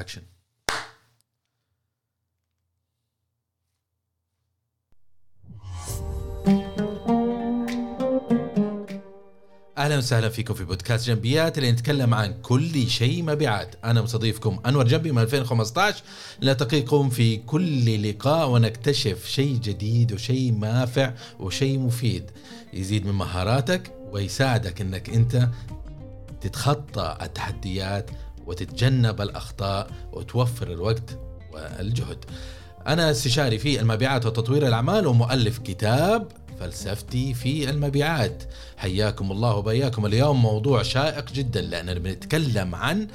[0.00, 0.22] اكشن
[9.78, 13.74] أهلا وسهلا فيكم في بودكاست جنبيات اللي نتكلم عن كل شيء مبيعات.
[13.84, 16.02] أنا مستضيفكم أنور جنبي من 2015
[16.42, 22.30] نلتقيكم في كل لقاء ونكتشف شيء جديد وشيء نافع وشيء مفيد.
[22.72, 25.48] يزيد من مهاراتك ويساعدك إنك أنت
[26.40, 28.10] تتخطى التحديات
[28.48, 31.18] وتتجنب الأخطاء وتوفر الوقت
[31.52, 32.24] والجهد.
[32.86, 36.28] أنا استشاري في المبيعات وتطوير الأعمال ومؤلف كتاب
[36.60, 38.42] فلسفتي في المبيعات.
[38.76, 40.06] حياكم الله وبياكم.
[40.06, 43.08] اليوم موضوع شائق جدا لأننا بنتكلم عن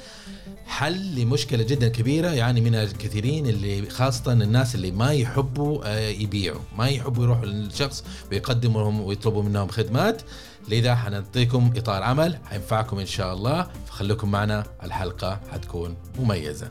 [0.66, 6.60] حل لمشكلة جدا كبيرة يعني من الكثيرين اللي خاصة الناس اللي ما يحبوا آه، يبيعوا.
[6.78, 10.22] ما يحبوا يروحوا للشخص ويقدموا لهم ويطلبوا منهم خدمات.
[10.68, 16.70] لذا حنعطيكم إطار عمل حينفعكم إن شاء الله فخليكم معنا الحلقة حتكون مميزة.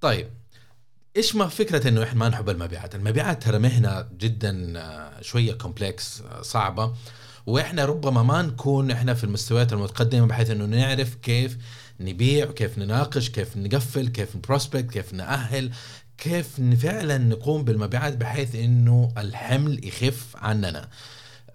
[0.00, 0.28] طيب
[1.16, 6.20] إيش ما فكرة إنه إحنا ما نحب المبيعات؟ المبيعات ترى مهنة جدا آه، شوية كومبلكس
[6.20, 6.94] آه، صعبة
[7.46, 11.58] وإحنا ربما ما نكون إحنا في المستويات المتقدمة بحيث إنه نعرف كيف
[12.00, 15.70] نبيع كيف نناقش كيف نقفل كيف نبروسبكت كيف نأهل
[16.18, 20.88] كيف فعلا نقوم بالمبيعات بحيث إنه الحمل يخف عننا؟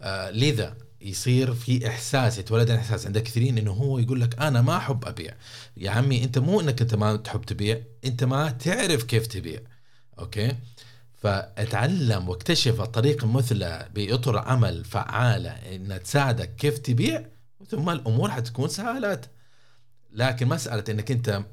[0.01, 4.77] آه لذا يصير في إحساس يتولد الاحساس عند كثيرين إنه هو يقول لك أنا ما
[4.77, 5.33] أحب أبيع.
[5.77, 9.59] يا عمي أنت مو إنك أنت ما تحب تبيع أنت ما تعرف كيف تبيع.
[10.19, 10.55] أوكي؟
[11.21, 17.25] فأتعلم واكتشف الطريقة المثلى بإطر عمل فعالة إنها تساعدك كيف تبيع
[17.69, 19.25] ثم الأمور حتكون سهالات
[20.11, 21.43] لكن مسألة إنك أنت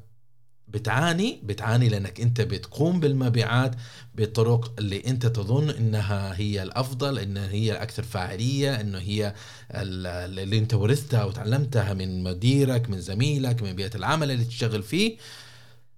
[0.73, 3.75] بتعاني بتعاني لأنك أنت بتقوم بالمبيعات
[4.15, 9.33] بالطرق اللي أنت تظن إنها هي الأفضل انها هي الأكثر فاعلية انه هي
[9.71, 15.17] اللي أنت ورثتها وتعلمتها من مديرك من زميلك من بيئة العمل اللي تشتغل فيه.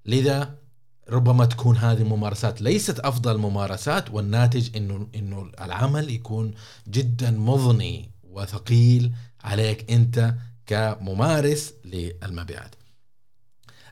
[0.06, 0.56] لذا
[1.10, 6.54] ربما تكون هذه الممارسات ليست أفضل ممارسات والناتج إنه إنه العمل يكون
[6.88, 9.12] جدا مضني وثقيل
[9.44, 10.36] عليك أنت
[10.68, 12.76] كممارس للمبيعات.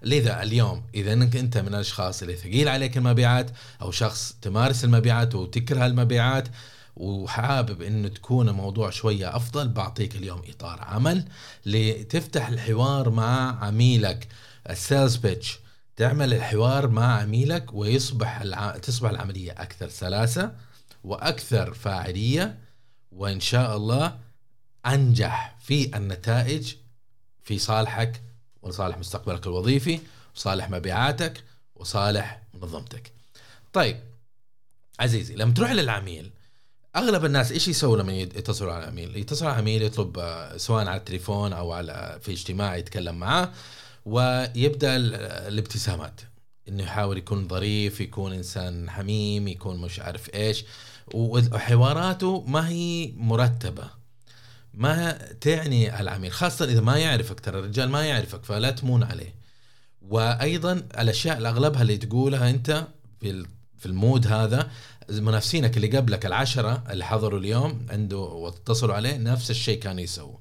[0.01, 3.51] لذا اليوم إذا إنك أنت من الأشخاص اللي ثقيل عليك المبيعات
[3.81, 6.47] أو شخص تمارس المبيعات وتكره المبيعات
[6.95, 11.25] وحابب انه تكون الموضوع شوية أفضل بعطيك اليوم إطار عمل
[11.65, 14.27] لتفتح الحوار مع عميلك.
[14.69, 15.59] السيلز بيتش
[15.95, 18.77] تعمل الحوار مع عميلك ويصبح الع...
[18.77, 20.51] تصبح العملية أكثر سلاسة
[21.03, 22.57] وأكثر فاعلية
[23.11, 24.17] وإن شاء الله
[24.85, 26.73] أنجح في النتائج
[27.43, 28.21] في صالحك
[28.61, 29.99] ولصالح مستقبلك الوظيفي
[30.35, 31.43] وصالح مبيعاتك
[31.75, 33.13] وصالح منظمتك.
[33.73, 33.99] طيب
[34.99, 36.31] عزيزي لما تروح للعميل
[36.95, 40.97] أغلب الناس إيش يسووا لما يتصلوا على العميل؟ يتصل على العميل يطلب آه، سواء على
[40.97, 43.51] التليفون أو على في اجتماع يتكلم معاه
[44.05, 44.95] ويبدأ
[45.47, 46.21] الابتسامات.
[46.67, 50.65] إنه يحاول يكون ظريف يكون إنسان حميم يكون مش عارف إيش
[51.13, 53.98] وحواراته ما هي مرتبة.
[54.79, 59.35] ما تعني العميل خاصة إذا ما يعرفك ترى الرجال ما يعرفك فلا تمون عليه.
[60.01, 62.87] وأيضا الأشياء الأغلبها اللي تقولها أنت
[63.19, 63.45] في
[63.77, 64.71] في المود هذا
[65.09, 70.37] منافسينك اللي قبلك العشرة اللي حضروا اليوم عنده واتصلوا عليه نفس الشيء كانوا يسووا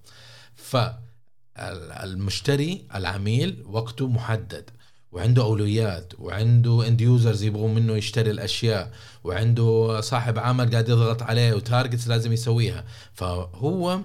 [1.56, 4.70] فالمشتري العميل وقته محدد.
[5.12, 8.92] وعنده أولويات وعنده end users يبغون منه يشتري الأشياء
[9.24, 12.84] وعنده صاحب عمل قاعد يضغط عليه و targets لازم يسويها.
[13.14, 14.00] فهو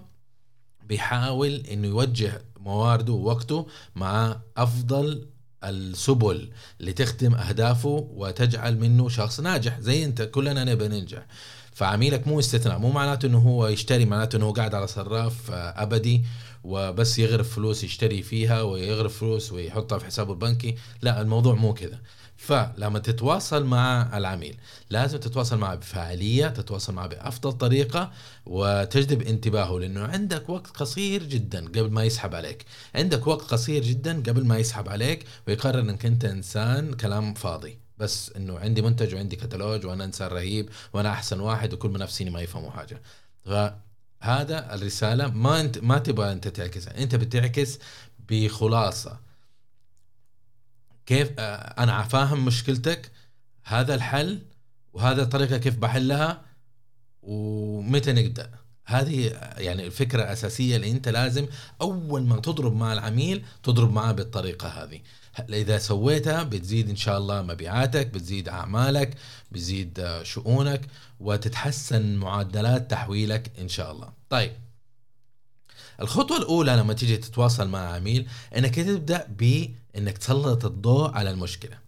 [0.88, 5.27] بيحاول إنه يوجه موارده ووقته مع أفضل
[5.63, 6.49] السبل
[6.79, 11.25] لتخدم أهدافه وتجعل منه شخص ناجح زي أنت كلنا نبي ننجح.
[11.73, 16.23] فعميلك مو استثناء مو معناته إنه هو يشتري معناته إنه هو قاعد على صراف أبدي.
[16.63, 20.75] وبس يغرف فلوس يشتري فيها ويغرف فلوس ويحطها في حسابه البنكي.
[21.01, 22.00] لا الموضوع مو كذا.
[22.38, 24.57] فلما تتواصل مع العميل
[24.90, 28.12] لازم تتواصل معه بفاعلية تتواصل معه بأفضل طريقة
[28.46, 32.65] وتجذب انتباهه لأنه عندك وقت قصير جدا قبل ما يسحب عليك.
[32.95, 37.77] عندك وقت قصير جدا قبل ما يسحب عليك ويقرر أنك أنت إنسان كلام فاضي.
[37.98, 42.42] بس إنه عندي منتج وعندي كتالوج وأنا إنسان رهيب وأنا أحسن واحد وكل منافسيني ما
[42.42, 43.01] يفهموا حاجة.
[44.24, 47.04] فهذا الرسالة ما انت ما تبغى انت تعكسها.
[47.04, 47.80] انت بتعكس
[48.30, 49.20] بخلاصة.
[51.06, 53.12] كيف آه، أنا فاهم مشكلتك
[53.64, 54.42] هذا الحل
[54.94, 56.42] وهذا الطريقة كيف بحلها
[57.22, 58.52] ومتى نبدأ؟
[58.85, 59.25] هذه
[59.57, 61.47] يعني الفكرة الأساسية اللي أنت لازم
[61.81, 65.01] أول ما تضرب مع العميل تضرب معه بالطريقة هذه.
[65.50, 69.18] إذا سويتها بتزيد إن شاء الله مبيعاتك بتزيد أعمالك
[69.51, 70.81] بتزيد شؤونك
[71.19, 74.13] وتتحسن معدلات تحويلك إن شاء الله.
[74.30, 74.51] طيب.
[76.01, 78.27] الخطوة الأولى لما تيجي تتواصل مع عميل
[78.57, 81.82] إنك تبدأ بإنك تسلط الضوء على المشكلة.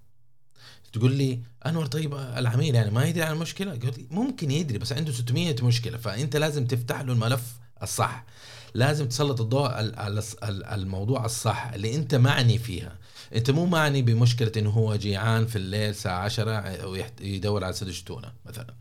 [0.95, 5.11] تقول لي أنور طيب العميل يعني ما يدري عن المشكلة؟ قلت ممكن يدري بس عنده
[5.11, 7.43] 600 مشكلة فأنت لازم تفتح له الملف
[7.83, 8.25] الصح.
[8.73, 10.23] لازم تسلط الضوء على
[10.71, 12.97] الموضوع الصح اللي أنت معني فيها.
[13.35, 18.31] أنت مو معني بمشكلة إنه هو جيعان في الليل الساعة 10 ويدور على سندوتش تونه
[18.45, 18.73] مثلا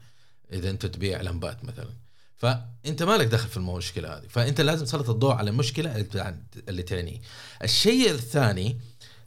[0.52, 1.90] إذا أنت تبيع لمبات مثلا.
[2.36, 6.06] فأنت مالك دخل في المشكلة هذه فأنت لازم تسلط الضوء على المشكلة
[6.68, 7.20] اللي تعنيه.
[7.62, 8.78] الشيء الثاني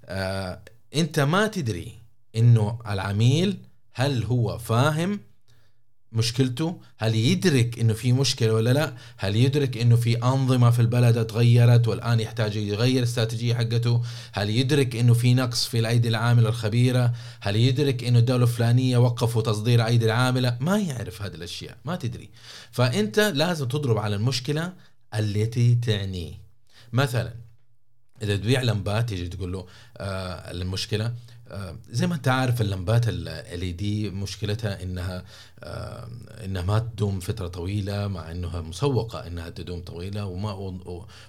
[0.05, 0.61] آه
[0.95, 1.96] أنت ما تدري
[2.37, 3.57] إنه العميل
[3.93, 5.19] هل هو فاهم
[6.11, 11.27] مشكلته؟ هل يدرك إنه في مشكلة ولا لا؟ هل يدرك إنه في أنظمة في البلد
[11.27, 14.01] تغيرت والآن يحتاج يغير الاستراتيجيه حقته؟
[14.31, 19.41] هل يدرك إنه في نقص في الأيدي العاملة الخبيرة؟ هل يدرك إنه الدولة الفلانية وقفوا
[19.41, 22.29] تصدير أيدي العاملة؟ ما يعرف هذه الأشياء ما تدري.
[22.71, 24.73] فأنت لازم تضرب على المشكلة
[25.15, 26.33] التي تعنيه
[26.93, 27.33] مثلا
[28.21, 29.65] إذا تبيع لمبات تيجي تقول له
[29.97, 31.13] آه المشكلة
[31.89, 35.23] زي ما انت عارف اللمبات ال دي مشكلتها إنها
[36.45, 40.51] إنها ما تدوم فترة طويلة مع إنها مسوقة إنها تدوم طويلة وما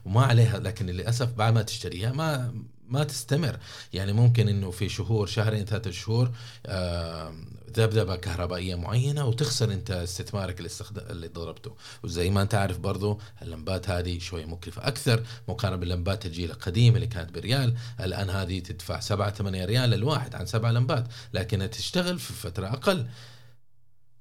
[0.05, 2.55] وما عليها لكن للأسف بعد ما تشتريها ما
[2.89, 3.59] ما تستمر.
[3.93, 6.31] يعني ممكن إنه في شهور شهرين ثلاثة شهور
[7.77, 10.99] ذبذبة كهربائية معينة وتخسر انت استثمارك اللي استخد...
[10.99, 11.77] اللي ضربته.
[12.03, 17.07] وزي ما انت عارف برضو اللمبات هذه شوي مكلفة أكثر مقارنة باللمبات الجيل القديم اللي
[17.07, 17.77] كانت بريال.
[18.01, 23.07] الآن هذه تدفع 7 8 ريال للواحد عن سبع لمبات لكنها تشتغل في فترة أقل.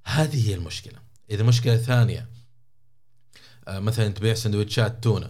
[0.03, 0.99] هذه هي المشكلة.
[1.29, 2.27] إذا مشكلة ثانية
[3.67, 5.29] آه، مثلا تبيع سندويتشات تونة.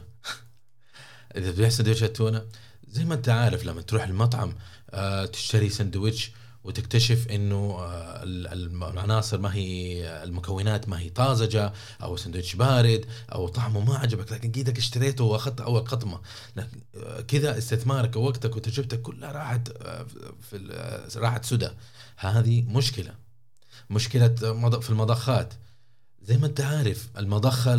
[1.38, 2.46] إذا تبيع سندويتشات تونة
[2.88, 4.56] زي ما أنت عارف لما تروح المطعم
[4.90, 6.32] آه، تشتري سندويتش
[6.68, 11.74] وتكتشف إنه آه، العناصر ما هي المكونات ما هي طازجة
[12.04, 16.22] أو سندوتش بارد أو طعمه ما عجبك لكن إيدك اشتريته وأخذت أول قطمة.
[16.58, 19.70] آه، كذا استثمارك ووقتك وتجربتك كلها راحت
[20.50, 20.58] في
[21.16, 21.70] راحت سدى.
[22.18, 23.14] هذه مشكلة.
[23.90, 24.28] مشكلة
[24.80, 25.54] في المضخات.
[26.28, 27.74] زي ما انت عارف المضخة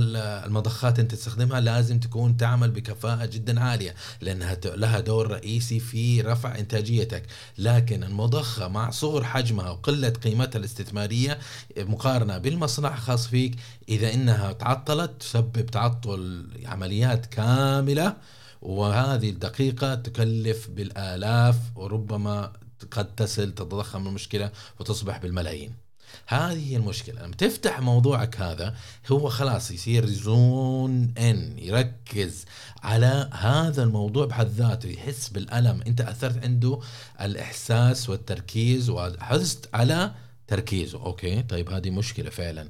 [0.47, 6.59] المضخات انت تستخدمها لازم تكون تعمل بكفاءة جدا عالية لأنها لها دور رئيسي في رفع
[6.59, 7.27] إنتاجيتك.
[7.59, 11.39] لكن المضخة مع صغر حجمها وقلة قيمتها الاستثمارية
[11.79, 13.57] مقارنة بالمصنع الخاص فيك
[13.89, 18.17] إذا إنها تعطلت تسبب تعطل عمليات كاملة
[18.63, 22.53] وهذه الدقيقة تكلف بالآلاف وربما
[22.91, 24.51] قد تصل تتضخم المشكلة
[24.81, 25.88] وتصبح بالملايين.
[26.27, 27.23] هذه هي المشكلة.
[27.23, 28.77] لما تفتح موضوعك هذا
[29.13, 32.45] هو خلاص يصير zone in يركز
[32.83, 35.83] على هذا الموضوع بحد ذاته يحس بالألم.
[35.87, 36.81] أنت أثرت عنده
[37.21, 40.15] الإحساس والتركيز وحزت على
[40.47, 40.99] تركيزه.
[41.05, 42.69] أوكي طيب هذه مشكلة فعلا.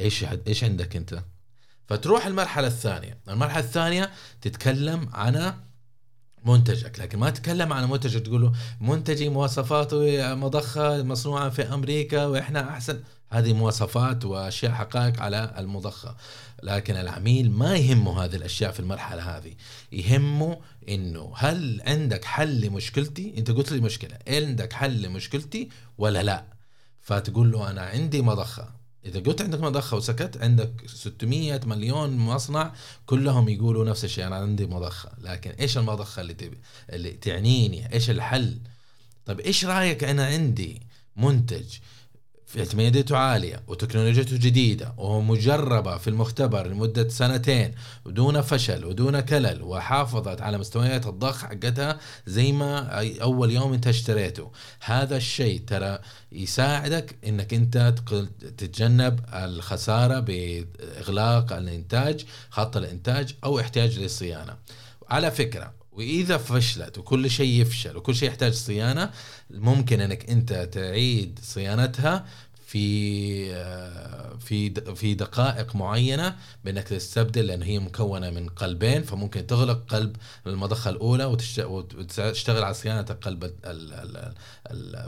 [0.00, 1.22] إيش إيش عندك أنت؟
[1.86, 3.18] فتروح المرحلة الثانية.
[3.28, 4.10] المرحلة الثانية
[4.40, 5.54] تتكلم عن
[6.44, 12.70] منتجك لكن ما تتكلم عن منتجك تقول له منتجي مواصفاته مضخة مصنوعة في أمريكا وإحنا
[12.70, 13.00] أحسن.
[13.30, 16.16] هذه مواصفات وأشياء حقائق على المضخة.
[16.62, 19.54] لكن العميل ما يهمه هذه الأشياء في المرحلة هذه.
[19.92, 20.58] يهمه
[20.88, 24.18] إنه هل عندك حل لمشكلتي؟ أنت قلت لي مشكلة.
[24.28, 25.68] عندك حل لمشكلتي
[25.98, 26.44] ولا لا؟
[27.00, 28.77] فتقول له أنا عندي مضخة.
[29.04, 32.72] إذا قلت عندك مضخة وسكت عندك 600 مليون مصنع
[33.06, 35.10] كلهم يقولوا نفس الشيء أنا عندي مضخة.
[35.18, 36.58] لكن إيش المضخة اللي تبي؟
[36.92, 38.58] اللي تعنيني؟ إيش الحل؟
[39.26, 40.82] طيب إيش رأيك أنا عندي؟
[41.16, 41.66] منتج.
[42.56, 47.74] اعتماديته عالية وتكنولوجيته جديدة ومجربة في المختبر لمدة سنتين
[48.04, 52.88] ودون فشل ودون كلل وحافظت على مستويات الضخ حقتها زي ما
[53.22, 54.50] أول يوم أنت اشتريته.
[54.80, 55.98] هذا الشيء ترى
[56.32, 57.94] يساعدك أنك أنت
[58.40, 64.56] تتجنب الخسارة بإغلاق الإنتاج خط الإنتاج أو احتياج للصيانة.
[65.10, 69.10] على فكرة وإذا فشلت وكل شيء يفشل وكل شيء يحتاج صيانة
[69.50, 72.26] ممكن إنك أنت تعيد صيانتها
[72.66, 79.84] في آه، في في دقائق معينة بإنك تستبدل لأن هي مكونة من قلبين فممكن تغلق
[79.88, 83.52] قلب المضخة الأولى وتشتغل على صيانة القلب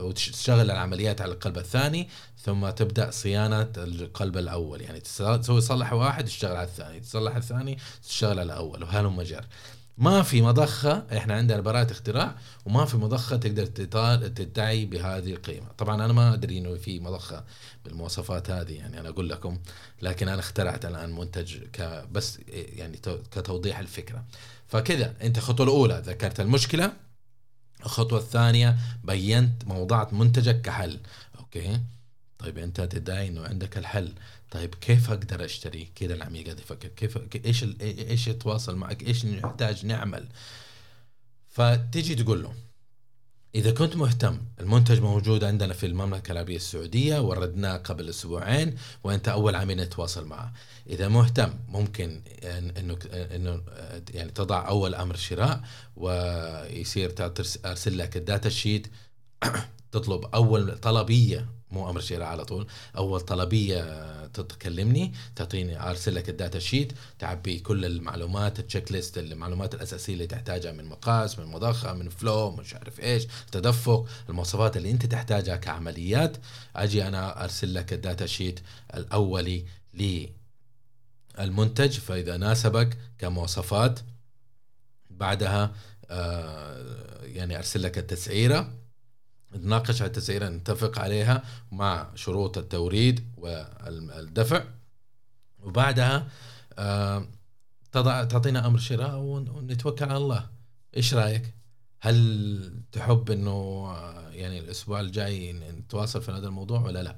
[0.01, 4.81] وتشتغل العمليات على القلب الثاني ثم تبدأ صيانة القلب الأول.
[4.81, 7.79] يعني تسوي تصلح واحد تشتغل على الثاني تصلح الثاني
[8.09, 9.47] تشتغل على الأول وهلم جر
[10.01, 13.67] ما في مضخة إحنا عندنا براءة اختراع وما في مضخة تقدر
[14.29, 15.67] تدعي بهذه القيمة.
[15.79, 17.45] طبعا أنا ما أدري إنه في مضخة
[17.85, 19.59] بالمواصفات هذه يعني أنا أقول لكم
[20.03, 22.97] لكن أنا اخترعت الآن منتج ك بس يعني
[23.33, 24.25] كتوضيح الفكرة.
[24.67, 26.93] فكذا أنت الخطوة الأولى ذكرت المشكلة.
[27.85, 31.01] الخطوة الثانية بينت موضعت منتجك كحل.
[31.39, 31.81] أوكي؟
[32.39, 34.13] طيب أنت تدعي إنه عندك الحل.
[34.51, 39.87] طيب كيف أقدر أشتري؟ كذا العميل قاعد يفكر كيف إيش إيش يتواصل معك؟ إيش نحتاج
[39.87, 40.29] نعمل؟
[41.49, 42.55] فتيجي تقول له
[43.55, 49.55] إذا كنت مهتم المنتج موجود عندنا في المملكة العربية السعودية وردناه قبل أسبوعين وأنت أول
[49.55, 50.53] عميل نتواصل معه.
[50.87, 53.63] إذا مهتم ممكن إنه إنه
[54.15, 55.61] يعني تضع أول أمر شراء
[55.97, 57.15] ويصير
[57.65, 58.87] أرسل لك ال data sheet.
[59.93, 62.67] تطلب أول طلبية مو أمر شراء على طول.
[62.97, 69.75] أول طلبية تكلمني تعطيني أرسل لك ال data sheet تعبي كل المعلومات ال checklist المعلومات
[69.75, 74.91] الأساسية اللي تحتاجها من مقاس من مضخة من flow مش عارف إيش تدفق المواصفات اللي
[74.91, 76.37] أنت تحتاجها كعمليات.
[76.77, 78.61] أجي أنا أرسل لك ال data sheet
[78.95, 79.65] الأولي
[81.39, 84.01] للمنتج فإذا ناسبك كمواصفات.
[85.11, 85.73] بعدها
[86.11, 88.80] آه يعني أرسل لك التسعيرة.
[89.55, 91.43] نتناقش على التسعيره نتفق عليها
[91.73, 94.65] مع شروط التوريد والدفع.
[95.63, 96.29] وبعدها
[96.79, 97.27] آه،
[97.93, 100.47] تضع تعطينا أمر شراء ونتوكل على الله.
[100.97, 101.55] إيش رأيك؟
[102.01, 107.17] هل تحب إنه آه، يعني الأسبوع الجاي نتواصل في هذا الموضوع ولا لا؟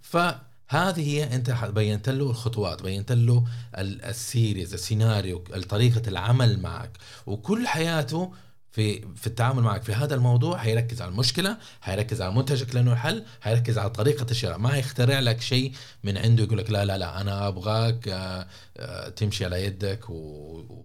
[0.00, 3.44] فهذه هي أنت بينت له الخطوات بينت له
[3.78, 6.98] السيريز السيناريو طريقة العمل معك.
[7.26, 8.32] وكل حياته
[8.70, 13.24] في في التعامل معك في هذا الموضوع حيركز على المشكلة حيركز على منتجك لأنه الحل
[13.40, 14.58] حيركز على طريقة الشراء.
[14.58, 15.72] ما يخترع لك شيء
[16.04, 18.46] من عنده يقول لك لا لا لا أنا أبغاك آه،
[18.76, 20.84] آه، تمشي على يدك و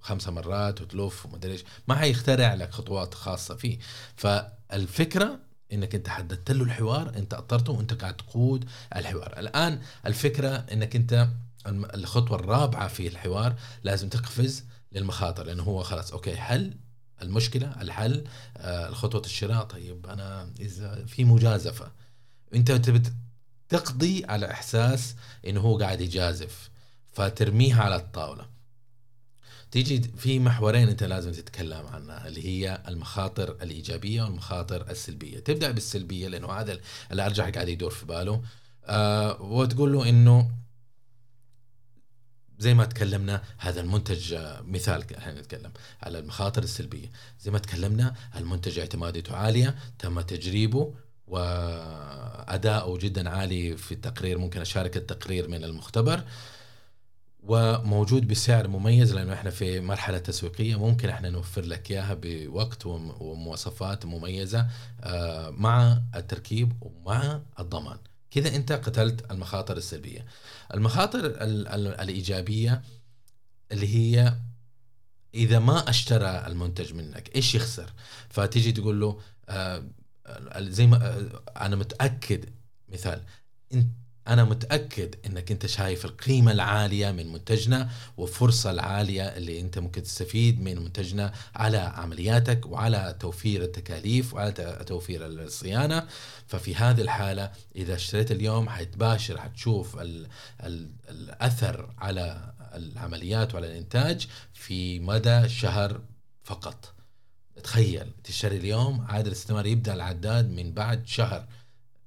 [0.00, 1.64] خمسة مرات وتلف وما أدري إيش.
[1.88, 3.78] ما حيخترع لك خطوات خاصة فيه.
[4.16, 5.38] فالفكرة
[5.72, 8.64] إنك أنت حددت له الحوار أنت أطرته وأنت قاعد تقود
[8.96, 9.38] الحوار.
[9.38, 11.28] الآن الفكرة إنك أنت
[11.66, 16.76] الخطوة الرابعة في الحوار لازم تقفز للمخاطر لأنه هو خلاص أوكي حل
[17.22, 18.24] المشكلة الحل
[18.56, 19.64] آه الخطوه الشراء.
[19.64, 21.92] طيب أنا إذا في مجازفة
[22.54, 22.72] أنت
[23.68, 25.16] تقضي على إحساس
[25.46, 26.70] إنه هو قاعد يجازف
[27.12, 28.46] فترميها على الطاولة.
[29.70, 35.38] تيجي في محورين أنت لازم تتكلم عنها اللي هي المخاطر الإيجابية والمخاطر السلبية.
[35.38, 36.78] تبدأ بالسلبية لأنه هذا
[37.10, 38.42] اللي ارجح قاعد يدور في باله.
[38.84, 40.50] آه وتقول له إنه
[42.62, 47.10] زي ما تكلمنا هذا المنتج مثال إحنا نتكلم على المخاطر السلبية.
[47.40, 50.94] زي ما تكلمنا المنتج اعتماديته عالية تم تجريبه
[51.26, 56.24] وأداؤه جدا عالي في التقرير ممكن أشارك التقرير من المختبر.
[57.42, 64.06] وموجود بسعر مميز لأنه إحنا في مرحلة تسويقية ممكن إحنا نوفر لك إياها بوقت ومواصفات
[64.06, 64.66] مميزة
[65.00, 67.98] آه، مع التركيب ومع الضمان.
[68.34, 70.26] كذا انت قتلت المخاطر السلبية.
[70.74, 72.82] المخاطر ال ال الإيجابية
[73.72, 74.36] اللي هي
[75.34, 77.92] إذا ما أشترى المنتج منك إيش يخسر؟
[78.28, 79.84] فتيجي تقول له آه
[80.58, 82.44] زي ما آه أنا متأكد
[82.88, 83.22] مثال
[83.74, 90.02] انت أنا متأكد إنك أنت شايف القيمة العالية من منتجنا والفرصه العالية اللي أنت ممكن
[90.02, 96.06] تستفيد من منتجنا على عملياتك وعلى توفير التكاليف وعلى توفير الصيانة.
[96.46, 100.26] ففي هذه الحالة إذا اشتريت اليوم حتباشر حتشوف ال
[100.62, 106.00] ال الأثر على العمليات وعلى الإنتاج في مدى شهر
[106.44, 106.94] فقط.
[107.62, 111.46] تخيل تشتري اليوم عاد الاستثمار يبدأ العداد من بعد شهر.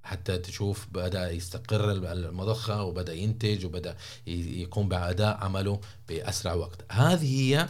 [0.06, 3.98] حتى تشوف بدأ يستقر المضخة وبدأ ينتج وبدأ
[4.28, 6.92] يقوم بأداء عمله بأسرع وقت.
[6.92, 7.70] هذه هي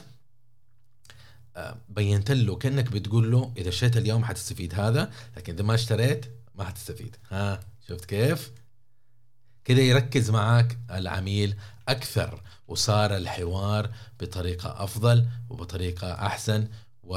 [1.58, 6.26] آه، بينت له كأنك بتقول له إذا اشتريت اليوم حتستفيد هذا لكن إذا ما اشتريت
[6.56, 7.16] ما حتستفيد.
[7.32, 8.52] ها شفت كيف؟
[9.66, 11.56] كده يركز معك العميل
[11.88, 13.90] أكثر وصار الحوار
[14.20, 16.68] بطريقة أفضل وبطريقة أحسن
[17.04, 17.16] و...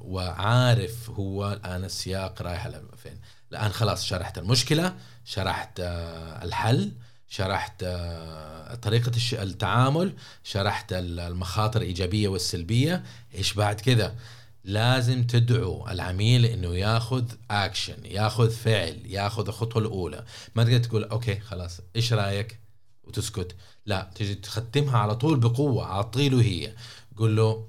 [0.00, 3.20] وعارف هو الآن السياق رايح فين
[3.52, 6.92] الآن خلاص شرحت المشكلة شرحت آه، الحل
[7.30, 10.12] شرحت آه، طريقة التعامل
[10.44, 13.04] شرحت المخاطر الإيجابية والسلبية.
[13.34, 14.14] إيش بعد كذا؟
[14.64, 20.24] لازم تدعو العميل إنه ياخذ اكشن ياخذ فعل ياخذ الخطوة الأولى.
[20.54, 22.60] ما تقدر تقول أوكي خلاص إيش رأيك؟
[23.04, 23.56] وتسكت.
[23.86, 26.74] لا تجي تختمها على طول بقوة اعطي هي
[27.16, 27.68] قول له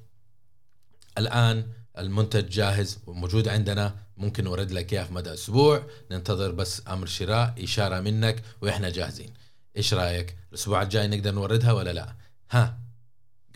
[1.18, 3.96] الآن المنتج جاهز وموجود عندنا.
[4.22, 5.84] ممكن نورد لك اياه في مدى أسبوع.
[6.12, 9.34] ننتظر بس أمر شراء إشارة منك وإحنا جاهزين.
[9.78, 12.16] إيش رأيك؟ الأسبوع الجاي نقدر نوردها ولا لا؟
[12.52, 12.78] ها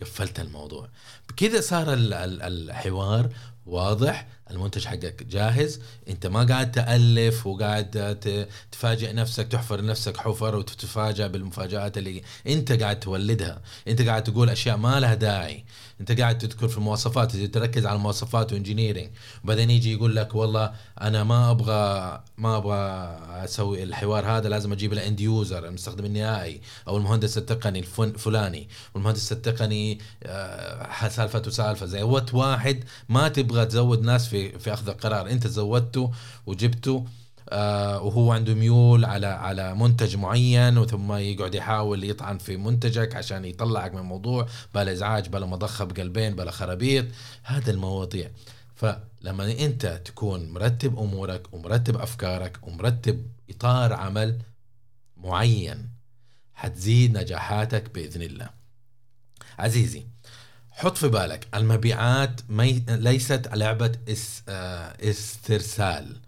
[0.00, 0.88] قفلت الموضوع.
[1.28, 3.30] بكذا صار الحوار
[3.66, 4.26] واضح.
[4.50, 5.80] المنتج حقك جاهز.
[6.08, 8.18] انت ما قاعد تألف وقاعد
[8.72, 13.62] تفاجئ نفسك تحفر نفسك حفر وتتفاجئ بالمفاجآت اللي انت قاعد تولدها.
[13.88, 15.64] انت قاعد تقول أشياء ما لها داعي.
[16.00, 19.10] انت قاعد تذكر في المواصفات تركز على المواصفات و engineering
[19.44, 22.76] وبعدين يجي يقول لك والله أنا ما أبغى ما أبغى
[23.44, 28.68] أسوي الحوار هذا لازم أجيب ال end user المستخدم النهائي أو المهندس التقني الفلاني.
[28.94, 34.88] والمهندس التقني آه، سالفة وسالفه زي وقت واحد ما تبغى تزود ناس في في أخذ
[34.88, 36.12] القرار أنت زودته
[36.46, 37.04] وجبته
[37.48, 43.44] آه وهو عنده ميول على على منتج معين وثم يقعد يحاول يطعن في منتجك عشان
[43.44, 44.46] يطلعك من الموضوع.
[44.74, 47.06] بلا إزعاج بلا مضخة بقلبين بلا خرابيط.
[47.42, 48.30] هذا المواضيع.
[48.74, 54.38] فلما أنت تكون مرتب أمورك ومرتب أفكارك ومرتب إطار عمل
[55.16, 55.88] معين
[56.54, 58.48] حتزيد نجاحاتك بإذن الله.
[59.58, 60.06] عزيزي
[60.76, 62.84] حط في بالك المبيعات مي...
[62.88, 64.42] ليست لعبة اس...
[64.48, 66.20] آه، استرسال.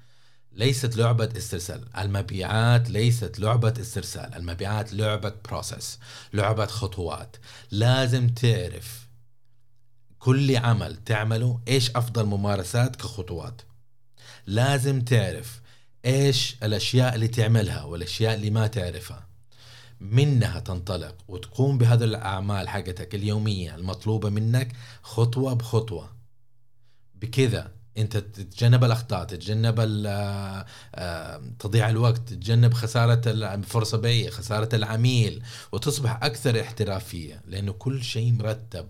[0.53, 1.85] ليست لعبة استرسال.
[1.99, 4.35] المبيعات ليست لعبة استرسال.
[4.35, 5.99] المبيعات لعبة بروسس
[6.33, 7.37] لعبة خطوات.
[7.71, 9.09] لازم تعرف
[10.19, 13.63] كل عمل تعمله إيش أفضل ممارسات كخطوات.
[14.47, 15.61] لازم تعرف
[16.05, 19.28] إيش الأشياء اللي تعملها والأشياء اللي ما تعرفها.
[20.01, 26.11] منها تنطلق وتقوم بهذه الأعمال حقتك اليومية المطلوبة منك خطوة بخطوة.
[27.15, 29.75] بكذا أنت تتجنب الأخطاء تتجنب
[30.07, 38.33] آه، تضيع الوقت تتجنب خسارة الفرصه بيع خسارة العميل وتصبح أكثر احترافية لأنه كل شيء
[38.33, 38.87] مرتب.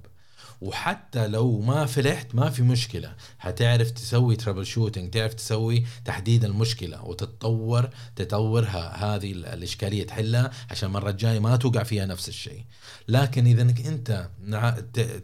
[0.61, 3.15] وحتى لو ما فلحت ما في مشكلة.
[3.41, 10.51] هتعرف تسوي troubleshooting تعرف تسوي تحديد المشكلة وتتطور تطورها هذه الإشكالية تحلها.
[10.71, 12.65] عشان المره الجاية ما توقع فيها نفس الشيء.
[13.09, 14.29] لكن إذا إنك أنت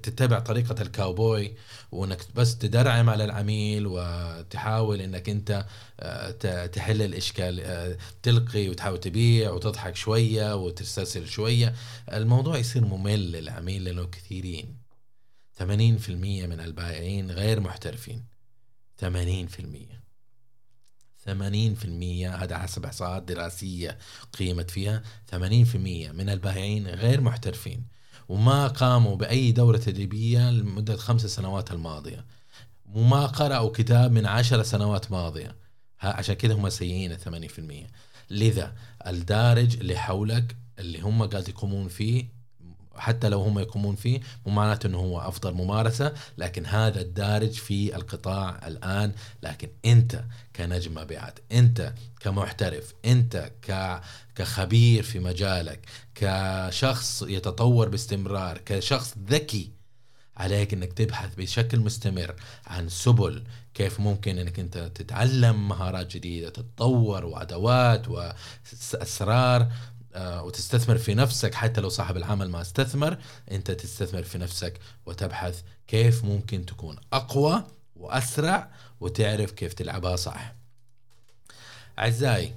[0.03, 1.55] تتبع طريقة الكاوبوي
[1.93, 5.67] وإنك بس تدرعم على العميل وتحاول إنك أنت
[6.01, 11.75] آه، تحل الاشكال آه، تلقي وتحاول تبيع وتضحك شوية وتستسهل شوية
[12.13, 14.84] الموضوع يصير ممل للعميل لأنه كثيرين.
[15.59, 15.63] 80%
[16.47, 18.25] من البائعين غير محترفين.
[19.01, 19.05] 80%
[21.27, 21.27] 80%
[22.27, 23.99] هذا حسب احصاءات دراسية
[24.39, 25.03] قيمت فيها.
[25.31, 25.37] 80%
[26.13, 27.87] من البائعين غير محترفين.
[28.29, 32.27] وما قاموا بأي دورة تدريبية لمدة خمس سنوات الماضية.
[32.87, 35.57] وما قرأوا كتاب من عشر سنوات ماضية.
[36.03, 37.91] عشان كذا هم سيئين 80%
[38.31, 38.75] لذا
[39.07, 42.34] الدارج اللي حولك اللي هم قاعد يقومون فيه
[42.97, 47.97] حتى لو هم يقومون فيه مو معناته إنه هو أفضل ممارسة لكن هذا الدارج في
[47.97, 49.13] القطاع الآن.
[49.43, 50.25] لكن أنت
[50.57, 54.01] كنجم مبيعات أنت كمحترف أنت ك
[54.35, 55.81] كخبير في مجالك
[56.15, 59.71] كشخص يتطور باستمرار كشخص ذكي
[60.37, 62.35] عليك إنك تبحث بشكل مستمر
[62.67, 69.69] عن سبل كيف ممكن إنك أنت تتعلم مهارات جديدة تتطور وأدوات وأسرار.
[70.17, 73.19] وتستثمر في نفسك حتى لو صاحب العمل ما استثمر
[73.51, 77.65] انت تستثمر في نفسك وتبحث كيف ممكن تكون أقوى
[77.97, 80.55] وأسرع وتعرف كيف تلعبها صح.
[81.99, 82.55] أعزائي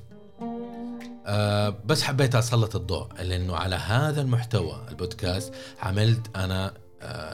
[1.26, 6.87] أه بس حبيت أسلط الضوء لأنه على هذا المحتوى البودكاست عملت أنا آه،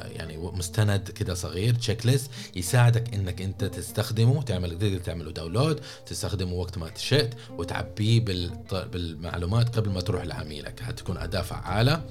[0.05, 6.77] يعني مستند كده صغير checklist يساعدك إنك أنت تستخدمه تعمل تقدر تعمله download تستخدمه وقت
[6.77, 8.19] ما شئت وتعبيه
[8.71, 10.83] بالمعلومات قبل ما تروح لعميلك.
[10.83, 12.01] هتكون أداة فعالة.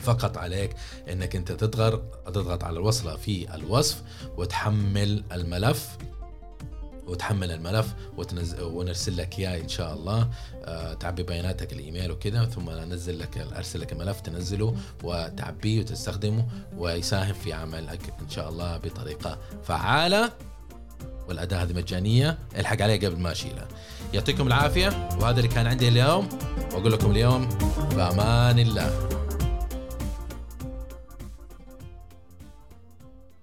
[0.00, 0.70] فقط عليك
[1.12, 4.02] إنك أنت تضغط تضغط على الوصلة في الوصف
[4.36, 5.88] وتحمل الملف.
[7.06, 10.28] وتحمل الملف وتنزل ونرسل لك إياه إن شاء الله.
[10.64, 17.34] آه، تعبي بياناتك الإيميل وكذا ثم أنزل لك أرسل لك الملف تنزله وتعبيه وتستخدمه ويساهم
[17.34, 20.32] في عملك إن شاء الله بطريقة فعالة.
[21.28, 23.68] والأداة هذه مجانية الحق عليها قبل ما أشيلها.
[24.14, 26.28] يعطيكم العافية وهذا اللي كان عندي اليوم.
[26.72, 27.48] وأقول لكم اليوم
[27.96, 29.15] بأمان الله.